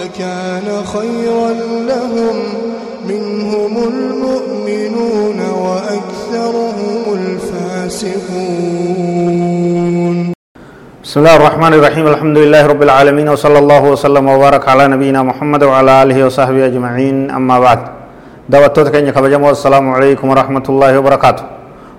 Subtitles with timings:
[0.00, 1.50] لكان خيرا
[1.90, 2.36] لهم
[3.08, 8.14] منهم المؤمنون وأكثرهم الفاسقون.
[11.04, 12.06] بسم الله الرحمن الرحيم.
[12.06, 17.30] الحمد لله رب العالمين وصلى الله وسلم وبارك على نبينا محمد وعلى آله وصحبه أجمعين.
[17.30, 17.80] أما بعد
[18.48, 21.44] دعوتك كن كبجم والسلام عليكم ورحمة الله وبركاته.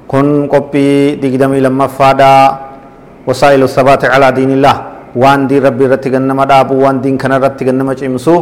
[0.07, 2.35] كن قبي دقدمي لما فادا
[3.27, 4.94] وسائل الثبات على دين الله.
[5.21, 8.33] Waan diin rabbii irratti gannama dhaabu waan diin kana irratti gannama cimsu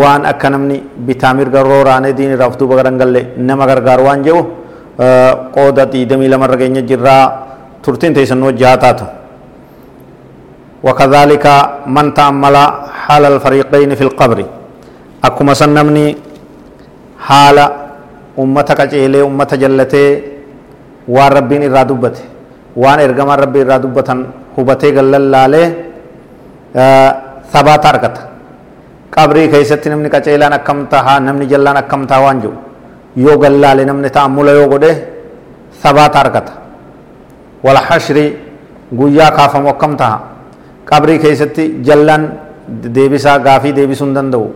[0.00, 0.76] waan akka namni
[1.06, 4.42] bitaa mirga rooraanee diin irraa of duuba garangalle nama gargaaru waan jedhu
[5.56, 7.22] qooda diidamii lamarra geenya jirraa
[7.84, 9.06] turtiin teessannoo jaha taatu
[10.86, 11.46] وكذلك
[11.96, 12.56] من تأمل
[13.06, 14.38] حال الفريقين في القبر
[15.28, 16.06] أكما سنمني
[17.26, 17.58] حال
[18.42, 20.04] أمتك جيلي أمة جلتي
[21.14, 22.22] وان ربين إرادوبته
[22.82, 24.08] وان إرغم ربي إرادوبة
[24.58, 25.62] هبتي قلل لالي
[27.52, 28.22] sabaata argata
[29.10, 32.56] qabrii keessatti namni qaceelaan akkam tahaa namni jallaan akkam tahaa waan jiru
[33.16, 34.92] yoo gallaale namni ta'ammula yoo godhe
[35.82, 36.52] sabaata argata
[37.64, 38.36] wal hashri
[38.92, 40.18] guyyaa kaafamu akkam taha
[40.88, 42.22] qabrii keessatti jallaan
[42.96, 44.46] deebisaa gaafii deebisuu hin danda'u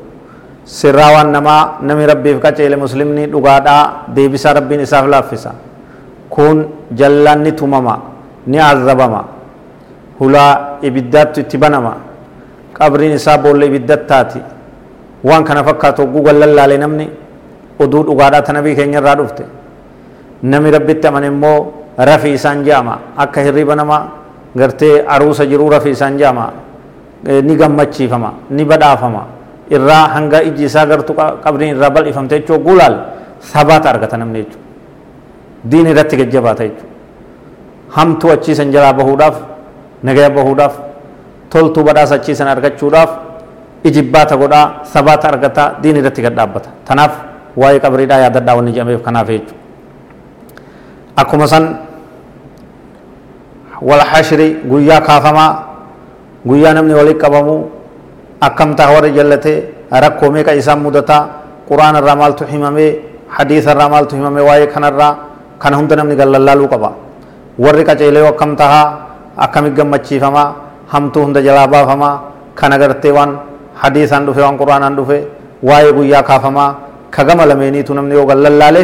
[0.65, 3.83] sirraa waan namaa nami rabbiif qaceele muslimni dhugaadhaa
[4.17, 5.53] deebisaa rabbiin isaaf laaffisa
[6.31, 7.95] kun jallaan ni tumama
[8.47, 9.25] ni azabama
[10.21, 11.93] hulaa ibiddaattu itti banama
[12.79, 14.41] qabriin isaa boolla ibiddattaati
[15.25, 17.07] waan kana fakkaatu hogguu gallallaale namni
[17.81, 19.45] oduu dhugaadhaa ta nabii keenya irraa dhufte
[20.43, 21.59] nami rabbitti amane immoo
[21.99, 23.99] rafi isaan je'ama akka hirriba nama
[24.57, 26.45] gartee aruusa jiruu rafi isaan je'ama
[27.49, 29.23] ni gammachiifama ni badhaafama
[29.71, 31.15] irraa hanga iji isaa gartu
[31.45, 32.97] qabriin irraa bal'ifamte jechuu hogguu laal
[33.53, 34.61] sabaata argata namni jechuu
[35.71, 36.89] diin irratti gajjabaata jechuu
[37.97, 39.37] hamtuu achiisan jalaa bahuudhaaf
[40.03, 40.75] nagaya bahuudhaaf
[41.53, 43.11] toltuu badhaasa achiisan argachuudhaaf
[43.89, 47.13] ijibbaata godhaa sabaata argataa diin irratti gad dhaabbata tanaaf
[47.61, 49.55] waa'ee qabriidhaa yaadadhaa wanni jedhameef kanaaf jechuudha
[51.23, 51.65] akkuma san
[53.89, 55.51] wal hashri guyyaa kaafamaa
[56.49, 57.57] guyyaa namni walitti qabamu
[58.41, 59.59] akkam ta'a warri jallatee
[60.05, 61.23] rakkoo meeqa isaan mudataa
[61.69, 62.91] quraana irraa maaltu himamee
[63.37, 65.13] hadiisa irraa maaltu himamee waa'ee kanarraa
[65.63, 66.91] kana hunda namni gallallaaluu qaba
[67.65, 68.87] warri qaceelee akkam tahaa
[69.45, 70.49] akkamit gammachiifamaa
[70.93, 72.15] hamtuu hunda jalaa baafamaa
[72.55, 73.33] kan agartee waan
[73.83, 75.19] hadiisaan dhufe waan quraanaan dhufe
[75.69, 76.71] waa'ee guyyaa kaafamaa
[77.11, 78.83] ka gama lameeniitu namni yoo gallallaale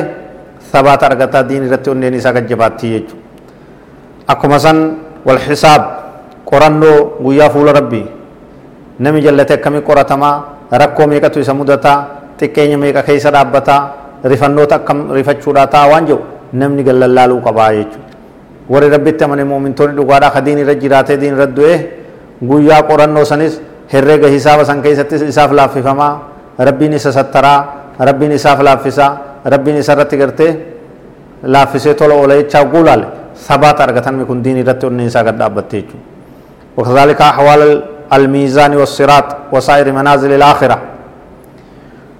[0.72, 3.22] sabaata argataa diin irratti onneen isaa gajjabaattii jechuudha
[4.34, 4.78] akkuma san
[5.26, 5.82] wal xisaab
[6.50, 8.06] qorannoo guyyaa fuula rabbii
[8.98, 10.34] nami jallate akkamii qoratamaa
[10.82, 11.98] rakkoo meeqatu isa mudataa
[12.40, 13.80] xiqqeenya meeqa keessa dhaabbataa
[14.32, 16.22] rifannoota akkam rifachuudhaa ta'a waan jedhu
[16.60, 18.01] namni gallallaaluu qabaa jechuudha
[18.68, 21.74] warri rabbitti amane muumintoonni dhugaadhaa ka diin irra jiraatee diin irra du'e
[22.42, 23.60] guyyaa qorannoo sanis
[23.92, 26.12] herreega hisaaba san keessatti isaaf laaffifamaa
[26.58, 27.58] rabbiin isa sattaraa
[27.98, 29.10] rabbiin isaaf laaffisaa
[29.44, 30.52] rabbiin isa irratti gartee
[31.42, 36.10] laaffisee tola oola jechaa guulaale sabaata argatanmi kun diin irratti onneen isaa gad dhaabbatte jechuudha
[36.76, 37.62] وكذلك أحوال
[38.12, 40.78] الميزان والصراط وسائر منازل الآخرة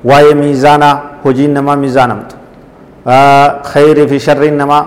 [0.04, 0.91] وهي ميزانا
[1.24, 2.30] هجين نما ميزانمت
[3.09, 4.78] آه خير في شر نما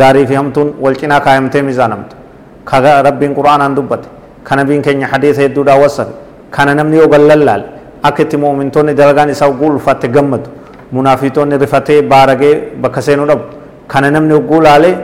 [0.00, 2.16] gaarii fi hamtuun wal cinaa kaayamtee miizaanamtu
[2.64, 4.08] ka rabbiin quraanaan dubbate
[4.44, 6.12] ka nabiin keenya hadiisa hedduudhaan wassafe
[6.50, 7.64] kana namni yoo gallallaale
[8.02, 10.48] akka itti muumintoonni dalagaan isaa oguu ulfaatte gammadu
[10.92, 13.44] munaafiitoonni rifatee baaragee bakka seenuu dhabu
[13.92, 14.94] kana namni oguu laalee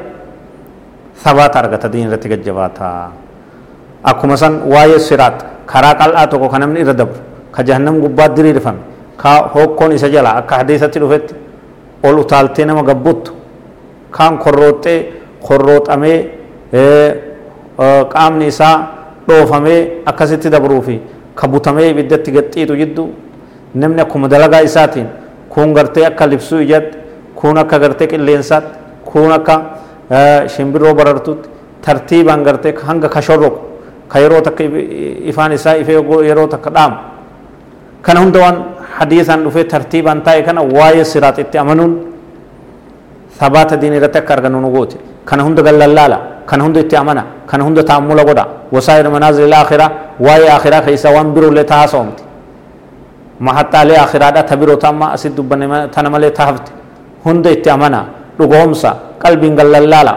[1.24, 2.86] sabaata argata diin irratti gajjabaata
[4.10, 7.20] akkuma san waa'ee siraat karaa qal'aa tokko ka namni irra dabru
[7.54, 8.80] ka jahannam gubbaa diriirfame
[9.22, 11.34] ka hokkoon isa jala akka hadiisatti dhufetti
[12.02, 13.32] ol utaaltee nama gabbuttu
[14.16, 14.98] kaan korrooxxee
[15.46, 16.18] korrooxamee
[18.12, 18.76] qaamni isaa
[19.28, 21.00] dhoofamee akkasitti dabruu fi
[21.34, 23.08] ka butamee ibiddatti gaxxiitu jidduu
[23.74, 25.06] namni akkuma dalagaa isaatiin
[25.48, 26.98] kun gartee akka libsuu ijatti
[27.34, 29.54] kun akka gartee qilleensaatti kun akka
[30.48, 31.48] shimbirroo barartutti
[31.84, 33.58] tartiibaan gartee hanga ka shorroqu
[34.08, 34.64] ka yeroo takka
[35.30, 35.98] ifaan isaa ifee
[36.28, 36.96] yeroo takka dhaamu
[38.02, 38.56] kana hunda waan
[38.98, 42.11] hadiisaan dhufee tartiibaan taa'e kana waa'ee siraaxitti amanuun
[43.40, 48.24] irratti akka argannu nu goote kana hunda gallallaala kana hunda itti amana kana hunda taammula
[48.24, 49.90] godha wasaa'ir manaazil akhiraa
[50.20, 52.22] waa'ee akhiraa keessa waan birollee taasawamti
[53.40, 56.72] mahaxxaalee akhiraadhaa tabiroo tamma asitti dubbanne tana malee taafte
[57.24, 58.04] hunda itti amana
[58.38, 58.90] dhugoomsa
[59.22, 60.14] qalbiin gallallaala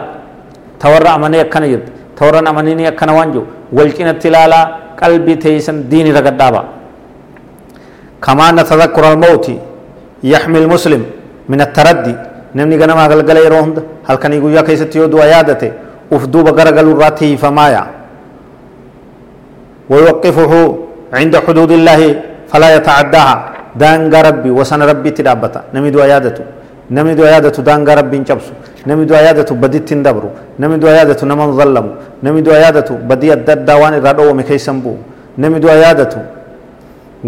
[0.80, 3.46] tawarra amanee akkana jirti tawarran amanini akkana waan jiru
[3.78, 6.62] wal cinatti ilaalaa qalbii teeysan diini ragadhaaba
[8.26, 9.48] كما أن تذكر الموت
[10.34, 11.02] يحمي المسلم
[11.52, 12.16] من التردي
[12.56, 15.72] نمني غنما غلغل يروند هل كان يقول يا كيست يودو عيادته
[16.16, 17.84] ufduuba garagalu irraa tiifamaaya
[19.90, 20.54] ويوقفه
[21.14, 22.02] عند حدود الله
[22.52, 23.36] فلا يتعداها.
[23.82, 25.62] دانغا ربي وسن ربي تدابتا.
[25.76, 26.44] نمدو عيادته
[26.98, 28.54] نمدو عيادته دانغا ربي انشبسو
[28.90, 30.30] نمدو عيادته بديت تندبرو.
[30.62, 31.92] نمدو عيادته نمن ظلمو.
[32.26, 34.94] نمدو عيادته بدي الدد وان الرادو مكيسن بو.
[35.42, 36.22] نمدو عيادته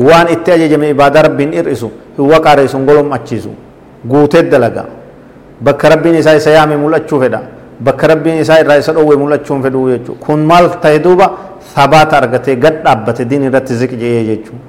[0.07, 1.89] وان اتجه جمع عبادة ربي إرئسو.
[2.21, 3.51] هو قاريسون قولهم اچيسو
[4.11, 4.45] قوتت
[5.61, 7.41] bakka rabbiin isaa isa yaame mul'achuu fedha
[7.79, 11.31] bakka rabbiin isaa irraa isa dhoowwe mul'achuun fedhu jechuudha kun maal ta'e duuba
[11.75, 14.63] sabaata argatee gad dhaabbate diin irratti ziqjee jechuudha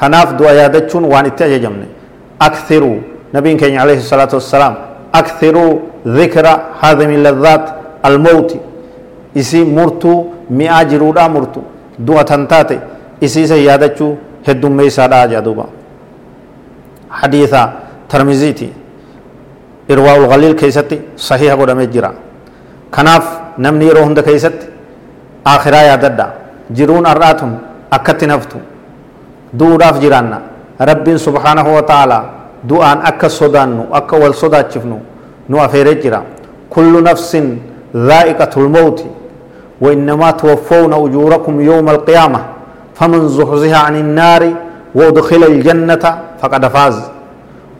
[0.00, 1.86] kanaaf du'a yaadachuun waan itti ajajamne
[2.48, 2.96] akthiruu
[3.32, 4.74] nabiin keenya alayhi salaatu wassalaam
[5.12, 5.70] akthiruu
[6.18, 7.64] dhikra haadhimi ladhaat
[8.02, 8.60] almawti
[9.34, 10.18] isii murtuu
[10.50, 11.60] mi'aa jiruudhaa murtu
[12.06, 12.76] du'a tan taate
[13.20, 14.12] isiisa yaadachuu
[14.46, 15.64] heddummeessaadhaa jedha duuba
[17.20, 17.60] hadiisa
[18.08, 18.72] tarmiziitii
[19.88, 22.12] irwaa'ul galiil keessatti sahiha godhamee jira
[22.90, 23.26] kanaaf
[23.58, 24.66] namni yeroo hunda keessatti
[25.44, 26.26] akhiraa yaadadha
[26.72, 27.52] jiruun har'aatun
[27.90, 28.56] akkatti naftu
[29.58, 30.40] du'uudhaaf jiraanna
[30.78, 32.18] rabbiin subhaanahu wa ta'ala
[32.68, 34.98] du'aan akka sodaannu akka wal sodaachifnu
[35.48, 36.22] nu afeeree jira
[36.70, 37.58] kullu nafsin
[37.96, 39.04] ذائقة الموت
[39.80, 42.40] وإنما توفون أجوركم يوم القيامة
[42.94, 44.52] فمن زحزح عن النار
[44.94, 47.02] وأدخل الجنة فقد فاز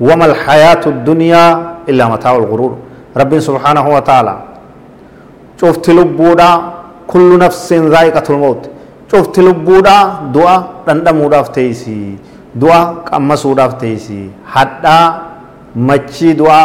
[0.00, 2.73] وما الحياة الدنيا illaa mataa'ul ghuruur
[3.17, 4.35] rabbiin subhaanahu wa ta'ala
[5.61, 6.49] cufti lubbuudha
[7.06, 8.62] kullu nafsin zaa'iqatul mawt
[9.11, 10.56] cufti lubbuudha du'a
[10.87, 12.19] dhandhamuudhaaf teeysi
[12.55, 12.81] du'a
[13.11, 15.05] qammasuudhaaf teeysi hadhaa
[15.77, 16.61] machii du'a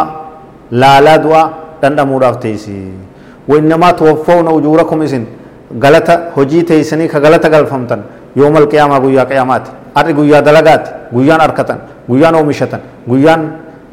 [0.70, 1.42] laalaa du'a
[1.82, 2.76] dhandhamuudhaaf teeysi
[3.48, 5.26] wainnamaa tuwaffawna ujuurakum isin
[5.78, 8.02] galata hojii teeysanii ka galata galfamtan
[8.36, 11.78] yoomal qiyaamaa guyyaa qiyaamaati arri guyyaa dalagaati guyyaan arkatan
[12.08, 13.42] guyyaan oomishatan guyyaan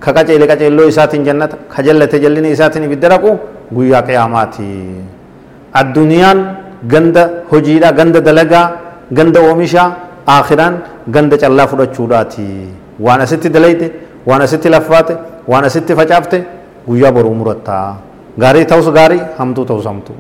[0.06, 3.32] قويان أومشتن قويان ككاجيل كاجيلو إساتين جنة خجلة جلني إساتين بدرقو
[3.76, 4.68] guyyaa qiyaamaati
[5.74, 6.40] addunyaan
[6.92, 8.72] ganda hojiidha ganda dalagaa
[9.14, 9.90] ganda oomishaa
[10.26, 10.76] akhiraan
[11.16, 12.48] ganda callaa fudhachuudhaati
[13.00, 13.92] waan asitti dalayte
[14.30, 15.14] waan asitti laffaate
[15.48, 16.44] waan asitti facaafte
[16.88, 17.98] guyyaa boruu murattaa
[18.40, 20.20] gaarii ta'us gaarii hamtuu ta'us hamtuu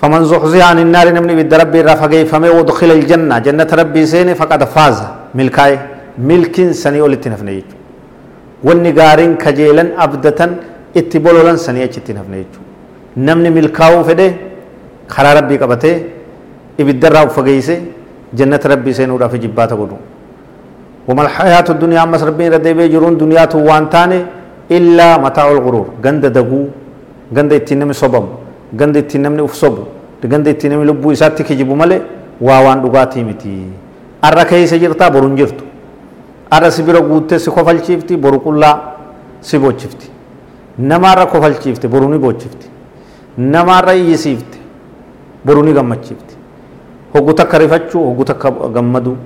[0.00, 4.64] فمن زحزح عن النار نمني بد ربي رافقي فمي ودخل الجنة جنة ربي سيني فقد
[4.64, 4.98] فاز
[5.34, 5.78] ملكاي
[6.18, 7.28] ملك سني ولتي
[8.66, 10.52] وني غارين كجيلن أبدتن
[11.00, 12.70] itti bololan sanii achitti nafne jechuudha.
[13.26, 14.26] Namni milkaa'uu fedhe
[15.12, 15.96] karaa rabbii qabatee
[16.80, 17.74] ibiddarraa uffageeyse
[18.38, 19.98] jannata rabbii seenuudhaaf jibbaata godhu.
[21.08, 24.18] وما الحياة الدنيا أما ربين ردي بيجرون دنيا توان تاني
[24.76, 26.60] إلا متاع الغرور غند دغو
[27.36, 28.26] غند اتنم صبم
[28.80, 29.76] غند اتنم افصب
[30.32, 31.98] غند اتنم لبو إسات كجبو ملي
[32.46, 33.54] واوان دغاتي متي
[34.24, 35.32] أرى كيس جرتا برون
[36.54, 38.70] أرى سبيرو قوتة سخوفل شفتي برو كلا
[39.50, 40.08] سبو شفتي
[40.90, 42.66] namaarra kofalchiifte boruu ni boochifte
[43.38, 44.58] namaarra iyyisiifte
[45.46, 46.34] boruu ni gammachiifte
[47.12, 49.16] hoggu takka rifachuu hoggu takka gammaduu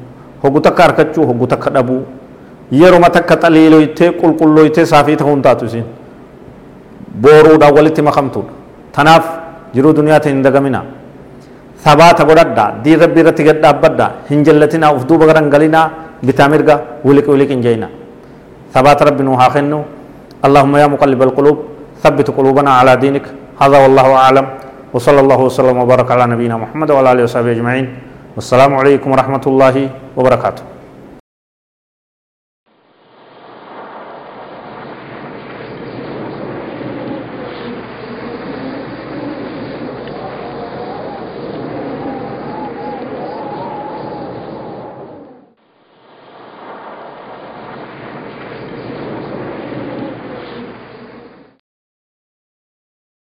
[0.43, 2.03] hoggu takka harkachuu hoggu takka dhabuu
[2.81, 5.85] yeruma takka xaliiloytee qulqulloytee saafii ta'uun taatu isin
[7.23, 8.53] booruudhaan walitti makamtuudha
[8.93, 9.25] tanaaf
[9.75, 10.83] jiruu duniyaata hin dagamina
[11.85, 15.87] sabaata godhadhaa diin rabbii irratti gad dhaabbadhaa hin jallatinaa uf duuba garan galinaa
[17.05, 17.89] wiliqi hin jeyna
[18.75, 19.85] sabaata rabbi nuu haa kennu
[20.39, 21.59] اللهم يا مقلب القلوب
[21.99, 23.27] ثبت قلوبنا على دينك.
[23.59, 24.47] هذا والله أعلم.
[24.95, 27.87] وصلى الله وسلم وبارك على نبينا محمد وعلى آله وصحبه أجمعين.
[28.39, 29.77] والسلام عليكم ورحمة الله
[30.15, 30.78] وبركاته.